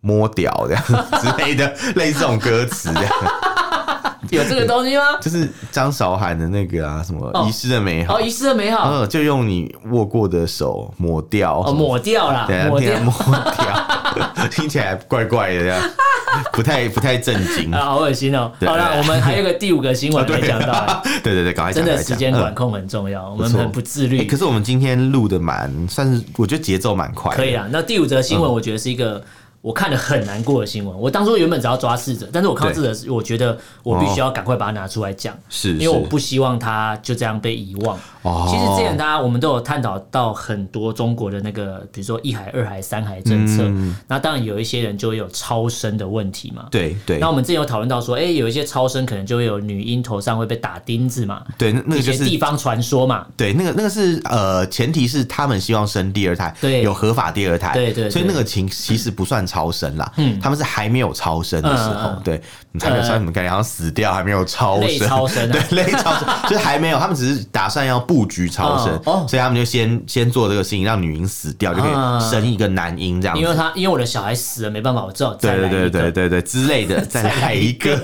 [0.00, 0.84] 摸屌这样
[1.20, 3.12] 之类的，类似这种歌词这样。
[4.36, 5.02] 有这个东西吗？
[5.22, 15.82] 就是张韶涵的那个啊，什么遗失的美好，哦，遗失的美好，嗯，就用你握过的手抹掉，哦，抹掉了，抹掉，抹掉， 听起来怪怪的，这样。
[16.52, 17.72] 不太不太正经。
[17.72, 18.52] 啊，好恶心哦。
[18.66, 24.22] 好了，我们还有个第五个新闻没讲到，对对对，赶快讲，真的时间管控很重要，我们很不自律。
[24.24, 27.66] 可是我们今天录的蛮算是，我觉得节奏蛮快，可以啊。
[27.70, 29.22] 那第五则新闻，我觉得是一个。
[29.66, 30.96] 我看了很难过的新闻。
[30.96, 37.98] 我当初原本只要抓逝者，但是我看到这则，我觉得我必须要赶快把它拿出来讲，是，因为我不希望他就这样被遗忘。
[38.22, 43.68] 哦，其实之前大家我们都有探讨到很多中国的那个，比如说一孩、二孩、三孩政策。
[44.06, 46.68] 那当然有一些人就会有超生的问题嘛。
[46.70, 47.18] 对对。
[47.18, 51.42] 那我们之前有讨论到说，哎，有一些超生可能就会有女婴头上会被打钉子嘛。
[51.58, 53.26] 对，那那个就是地方传说嘛。
[53.36, 57.72] 对，那个那个是呃，前提是他们希望生第二胎，对，有合法第二胎。
[57.72, 58.08] 对对。
[58.08, 59.55] 所以那个情其实不算超。
[59.56, 62.38] 超生啦，嗯，他们是还没有超生的时候，对，
[62.78, 73.38] 还没有超什么概念，好像死掉还没有超生，超生， 对，类超生， 就是还没有，他们只是打算要布局超生，所以他们就先先做这个事情，让女婴死掉就可以生一个男婴这样。
[73.38, 77.96] 因为他因为我的小孩死了没办法，我知道，对对对对对对之类的， 再来一个？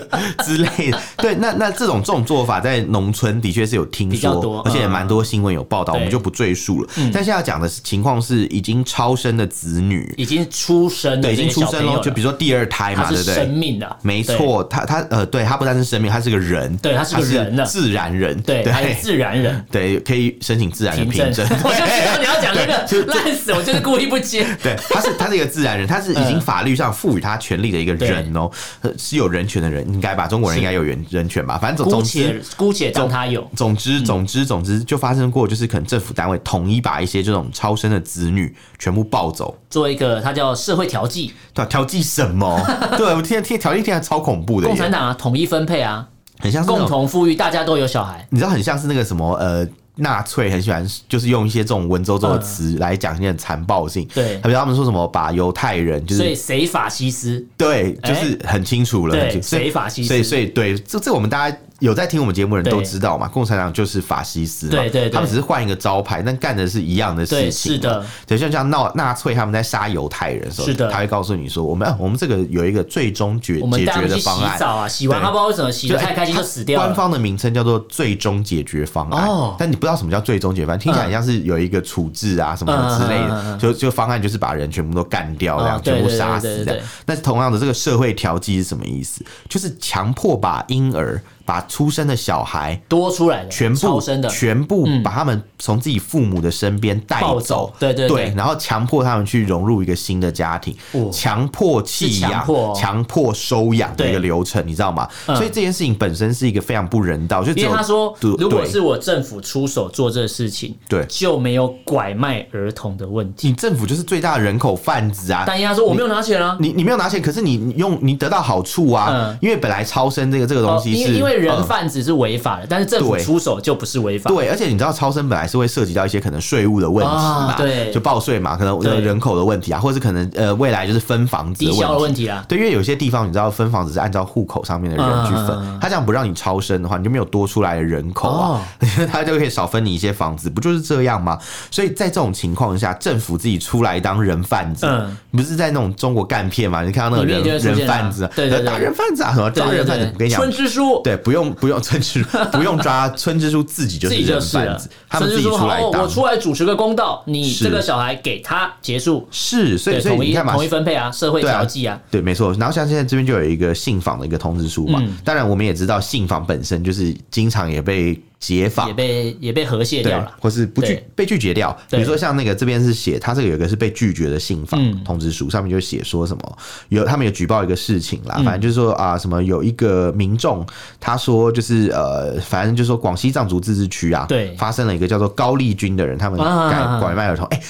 [0.42, 6.88] 之类的，对，那那这种这种做法在农村的确是有听说，而且也蛮多新闻有报道，我们就不赘述了。
[7.12, 11.52] 但现在要讲的情况是，已经超生的子女已经出生，对，已经。
[11.52, 13.34] 出生了，就比如说第二胎嘛，对不对？
[13.34, 21.46] 生命的，没错，他他呃，对他不单是生命，他是个人，对他是个人，自然人，对，他是自然人， 对，可以申请自然的凭证。
[21.62, 24.46] 我就知道你要讲那个烂死，我就是故意不接。
[24.62, 28.50] 对，他是他是一个自然人，他是已经法律上赋予他权利的一个人哦，
[28.96, 30.26] 是有人权的人，应该吧？
[30.26, 31.58] 中国人应该有人人权吧？
[31.58, 33.46] 反正总之，姑且当他有。
[33.54, 41.21] 总之，总之，总之，就发生过，就是可能政府单位统一把一些这种超生的子女全部抱走，做一个他叫社会调剂，
[41.52, 42.58] 对，调剂什么？
[42.96, 44.66] 对，我听听调剂听起来超恐怖的。
[44.66, 46.08] 共产党啊，统一分配啊，
[46.38, 48.26] 很像是共同富裕，大家都有小孩。
[48.30, 49.68] 你知道，很像是那个什么呃。
[49.96, 54.08] 纳粹很喜欢，就是用一些这种文绉绉的词来讲一些很残暴性。
[54.14, 57.46] 对，比如他们说什么把犹太人就是，所以谁法西斯？
[57.58, 59.14] 对，就是很清楚了。
[59.14, 60.08] 对，谁法西斯？
[60.08, 61.56] 所以，所以对，这这我们大家。
[61.82, 67.72] 有在听我们节目的人都知道嘛，共产党就是法西斯嘛，对对对，他们只是换一个招牌，但干的是一样的事情。
[67.72, 74.52] 是的，就像像纳纳粹他们在杀犹太人的时候，是的，他会告诉你说，我们我们这个有一个最终解解决的方案。
[74.52, 76.86] 洗澡啊，洗完他不知道为什么洗得太开心就死掉了。
[76.86, 86.86] 官方的名称叫做最终解决方案，哦，但你不知道什么叫最终解决方案，听起来像是有一个处置啊什么之类的，就就方案就是把人全部都干掉，这样全部杀死这样。
[87.06, 89.24] 那同样的，这个社会调剂是什么意思？
[89.48, 91.20] 就是强迫把婴儿。
[91.44, 94.28] 把出生的小孩多出来的全部的。
[94.28, 100.76] 全部把他们从自己父母的身边带走，对对对，然后强迫他们去融入一个新的家庭，
[101.12, 105.08] 强迫弃养、强迫收养的一个流程，你知道吗？
[105.26, 107.42] 所以这件事情本身是一个非常不人道。
[107.42, 113.48] 就因为他说，如果是我政府出手做这个事情，对，就没有拐卖儿童的问题。
[113.48, 115.44] 你政府就是最大的人口贩子啊！
[115.46, 121.31] 但因为他说我没有拿钱啊，你你没有拿钱，可是你用你得到好处啊，因为本来超生这个这个东西是因为。
[121.34, 124.30] 人贩子是违法的，但是政府出手就不是违法。
[124.30, 132.44] 对，而且你知道，超生本来是会涉及到一些可能税务的问题嘛，对，就报税嘛，可能人口的问题啊，或者是可能呃未来就是分房子的问题啊。
[132.48, 138.62] 对，因为有些地方你知道分房子是按照户口上面的人去分，他这样不让你超生的话，你就没有多出来的人口啊，
[139.10, 141.38] 他就可以少分你一些房子，不就是这样吗？
[141.70, 144.86] 所以在这种情况下，政府自己出来当人贩子，
[145.30, 146.82] 不是在那种中国干片嘛？
[146.82, 150.10] 你看到那个人人贩子，对对，打人贩子啊，什么抓人贩子？
[150.12, 151.16] 我跟你讲，村支书，对。
[151.22, 156.02] 不用不用村支书，不用抓村支书，自己就是人贩子，他们自己出来当。
[156.02, 159.26] 我出来主持个公道，你这个小孩给他结束。
[159.30, 162.52] 是，所以所以你看嘛，统一分配啊，社会调剂啊，对，没错。
[162.54, 168.20] 然后像现在这边就有一个信访的一个通知书嘛，当然我们也知道信访本身就是经常也被。
[168.42, 171.74] 解法也被也被和谐掉了，或是不拒被拒绝掉。
[171.88, 180.66] 比如说像那个这边是写他这个有一个是被拒绝的信访通知书，上面就写说什么有他们有举报一个事情啦，反正就是说啊什么有一个民众
[180.98, 187.62] 他说就是呃反正就是说广西藏族自治区啊，对，发生了一个叫做高丽军的人，他们拐拐卖儿童，哎。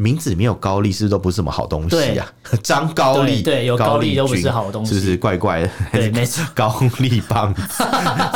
[0.00, 2.26] 名字里面有高丽，是不是都不是什么好东西啊？
[2.62, 5.70] 张高丽，对，有高丽都不是好东西，是不是怪怪的？
[5.92, 7.54] 对， 没错， 高丽棒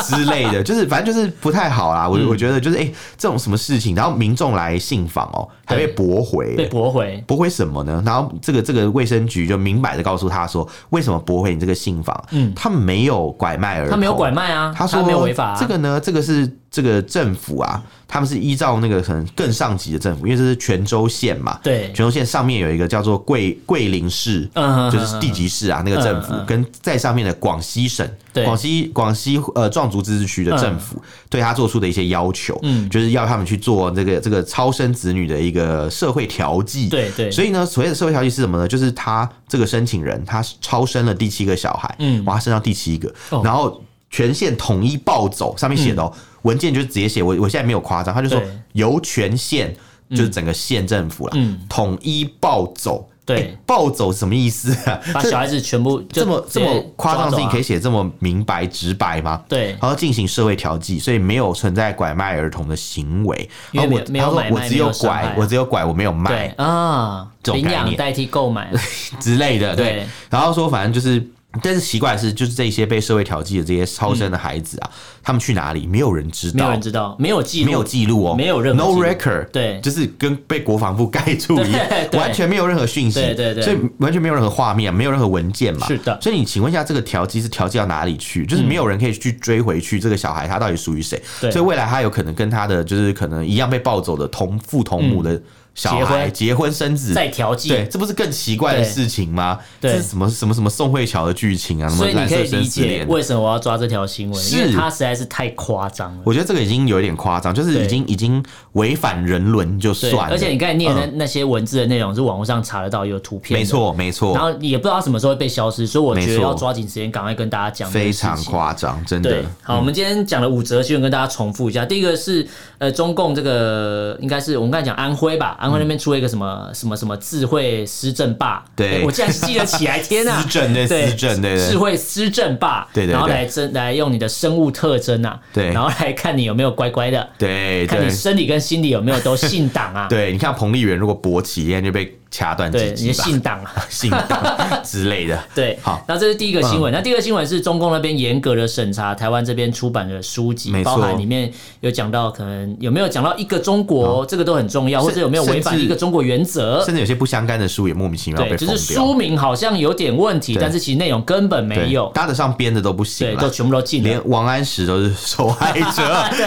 [0.03, 2.07] 之类的，就是反正就是不太好啦。
[2.07, 8.03] 我我觉得就是哎，这种什么事情，然后民众来信访哦，还被驳回，被驳回，驳回什么呢？
[8.05, 12.22] 然后这个这个卫生局就明摆的告诉他说，为什么驳回你这个信访？
[12.33, 15.57] 嗯，他们没有拐卖儿童，他没有拐卖啊，他说没有违法。
[15.59, 16.59] 这个呢，这个是。
[16.74, 38.66] 这个政府啊，他们是依照那个可能更上级的政府，因为这是泉州县嘛，对，泉州县上面有一个叫做桂桂林市，嗯，就是地级市啊，那个政府跟在上面的广西省，对，广西广西呃壮族自治区的政府对他做出的一些要求，嗯，就是要他们去做这个这个超生子女的一个社会调剂，对对，所以呢，所谓的社会调剂是什么呢？
[38.66, 46.12] 就是他这个申请人他超生了第七个小孩，嗯，哇，生到第七个，然后全县统一暴走，上面写的哦。
[46.44, 48.40] 文件就直接写我，我现在没有夸张，他就说
[48.72, 49.74] 由全县
[50.11, 51.37] 就是整个县政府了，
[51.68, 53.07] 统一暴走。
[53.26, 55.00] 对，暴走什么意思啊？
[55.14, 59.42] 把小孩子全部 这么这么夸张的事情可以写这么明白直白吗？
[59.48, 63.48] 对，然后进行社会调剂，所以没有存在拐卖儿童的行为。
[63.72, 68.70] 因为没有买卖，我只有拐，我只有拐，我没有卖啊，这种概念代替购买
[69.18, 69.74] 之类的。
[69.74, 71.26] 对，然后说反正就是。
[71.62, 74.90] 但是奇怪的是，就是这些被社会调剂的这些超生的孩子啊，
[75.22, 75.86] 他们去哪里？
[75.86, 86.18] 没有人知道，没有人知道，没有记录，没有记录哦，没有任何 no record，对，就是跟被国防部盖住一样， 完全没有任何讯息，对对对，所以完全没有任何画面，没有任何文件嘛，是的。
[86.20, 88.44] 所以你请问一下，这个调剂是调剂到哪里去？
[88.46, 91.20] 就是没有人可以去追回去，这个小孩他到底属于谁？
[91.40, 95.40] 所以未来他有可能跟他的就是可能一样被抱走的同父同母的。
[95.74, 99.58] 小孩结婚生子再调剂，对，这不是更奇怪的事情吗？
[99.80, 101.88] 这是什么什么什么宋慧乔的剧情啊？
[101.88, 106.22] 所以你可以理解为什么我要抓这条新闻，因为它实在是太夸张了。
[106.24, 110.32] 我觉得这个已经有一点夸张，就是已经已经违反人伦就算了。
[110.32, 114.32] 而且你刚才念的那些文字的内容是网络上查得到，有图片，没错没错。
[114.34, 117.90] 然后也不知道什么时候会被消失，所以我觉得要抓紧时间，赶快跟大家讲。
[117.90, 119.44] 非常夸张，真的。
[119.62, 121.84] 好，我们今天讲了五则新闻，跟大家重复一下。
[121.84, 122.46] 第一个是
[122.78, 126.44] 呃，中共这个应该是我们刚才讲安徽吧，安徽那边出了一个什么。
[126.44, 128.62] 呃，什么什么智慧施政霸？
[128.77, 130.40] 对，我竟然记得起来，天呐！
[130.44, 140.07] 施政对，施政对，智慧施政霸，对，然后来征来用你的生物特征啊，对，然后来看你有没有乖乖的，对，看你生理跟心理有没有都信党啊？
[140.11, 142.14] 对，你看彭丽媛如果勃起，今天就被。
[142.34, 145.38] 掐断对你的信党啊， 信党之类的。
[145.54, 146.92] 对，好，那这是第一个新闻。
[146.92, 158.56] 那第二个新闻是中共那边严格的审查台湾这边出版的书籍，包含里面有讲到可能有没有讲到一个中国，这个都很重要，或者有没有违反一个中国原则，甚至有些不相干的书也莫名其妙被。
[158.56, 164.08] 就是书名好像有点问题，但是其实内容根本没有，搭得上边的都不行，对，都全部都禁了。
[164.08, 166.02] 连王安石都是 受害者，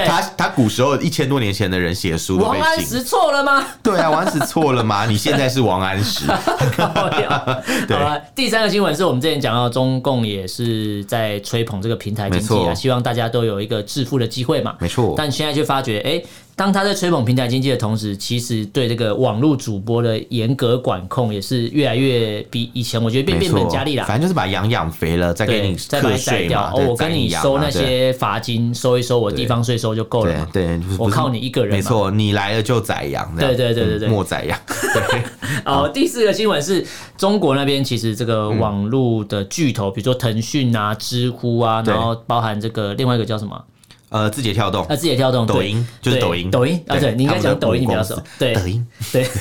[0.06, 3.64] 他他古时候一千多年前的人写的书，王安石错了吗？
[3.82, 5.06] 对啊，王安石错了吗？
[5.06, 6.26] 你现在是王安石。
[7.88, 14.76] 对，好了，第三个新闻是我们之前讲到，中共也是在吹捧这个平台经济啊，希望大家都有一个致富的机会嘛。
[14.80, 16.22] 没错，但现在就发觉，哎。
[16.58, 24.04] 当他在吹捧平台经济的同时，其实对这个网络主播的严格管控也是越来越比以前，我觉得变变本加厉了。
[24.06, 26.64] 反正就是把羊养肥了，再给你再把你宰掉。
[26.74, 30.48] 哦，我跟你收那些罚金，收一收我地方税收就够了嘛。
[30.52, 31.76] 对，我靠你一个人。
[31.76, 33.36] 没错，你来了就宰羊。
[33.38, 34.60] 对对对对对，莫宰羊。
[34.66, 35.22] 对。
[35.64, 36.84] 哦，第四个新闻是
[37.20, 43.64] 中国那边其实这个网络的巨头，比如说腾讯啊、知乎啊，然后包含这个另外一个叫什么？
[44.10, 49.26] 呃，字节跳动，啊，字节跳动，抖音就是抖音，抖音啊，对，你应该讲抖音比较熟，对，抖音， 对。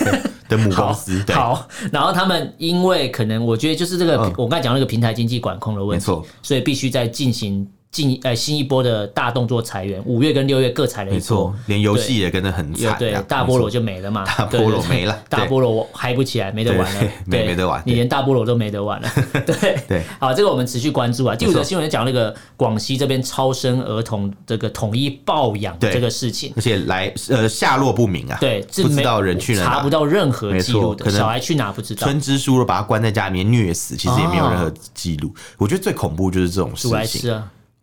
[0.49, 7.67] 的母公司，好，然后他们因为可能我觉得就是这个，我刚才讲那个平台经济管控的问题，没错，所以必须在进行。
[7.97, 19.09] 进呃新一波的大动作裁员，五月跟六月各裁了一波，没错，连游戏也跟着很惨，对，大菠萝就没了嘛，大菠萝没了，大 菠萝我嗨不起来，没得玩了， 没没得玩，你连大菠萝都没得玩了，
[19.47, 21.35] 对对，好，这个我们持续关注啊。
[21.35, 35.35] 第五个新闻讲那个广西这边超生儿童这个统一抱养这个事情，而且来呃下落不明啊，对，不知道人去哪，查不到任何记录的，小孩去哪不知道，村支书把他关在家里面虐死，其实也没有任何记录。
[35.57, 37.33] 我觉得最恐怖就是这种事情。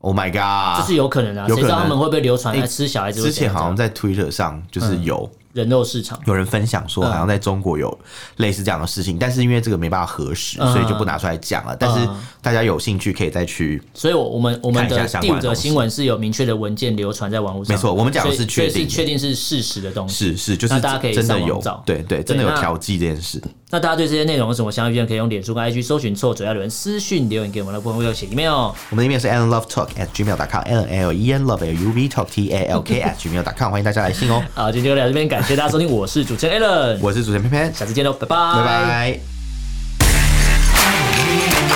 [0.04, 0.82] Oh my god！
[0.82, 3.22] 这是有可能的，谁知道他们会不会流传来吃小孩子？
[3.22, 5.30] 之前好像在 Twitter 上就是有。
[5.54, 7.96] 人肉市场，有人分享说，好像在中国有
[8.38, 11.76] 类似这样的事情，但是因为这个没办法核实，所以就不拿出来讲了。
[11.80, 12.08] 但是
[12.42, 13.82] 大家有兴趣可以再去。
[13.94, 17.76] 所以，我我们我们的第五则新闻是有明确的文件流传在网络上。
[17.76, 20.36] 没错，我们讲的是确定，确定是事实的东西。
[20.36, 23.42] 是是，就是大家可以真的有，对对，真的有调剂这件事。
[23.70, 28.72] 那大家对这些内容有什么相关意见，可以用脸书跟 IG 搜寻错嘴艾伦私讯留言给我们的部分，会有写 email。
[28.90, 33.16] 我们的 email 是 allenlovetalk at gmail.com，allen love L U V talk T A L K at
[33.18, 34.44] gmail.com，欢迎大家来信哦。
[34.54, 39.20] 好，今天就聊到这边，谢谢大家收听，我是主持人 Allen，我是主持人偏偏，下次见喽，拜拜，拜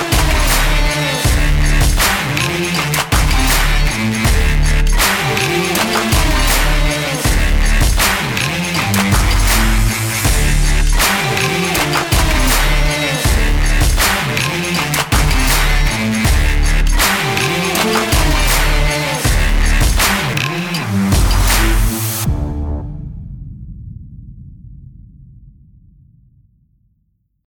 [0.01, 0.07] 拜。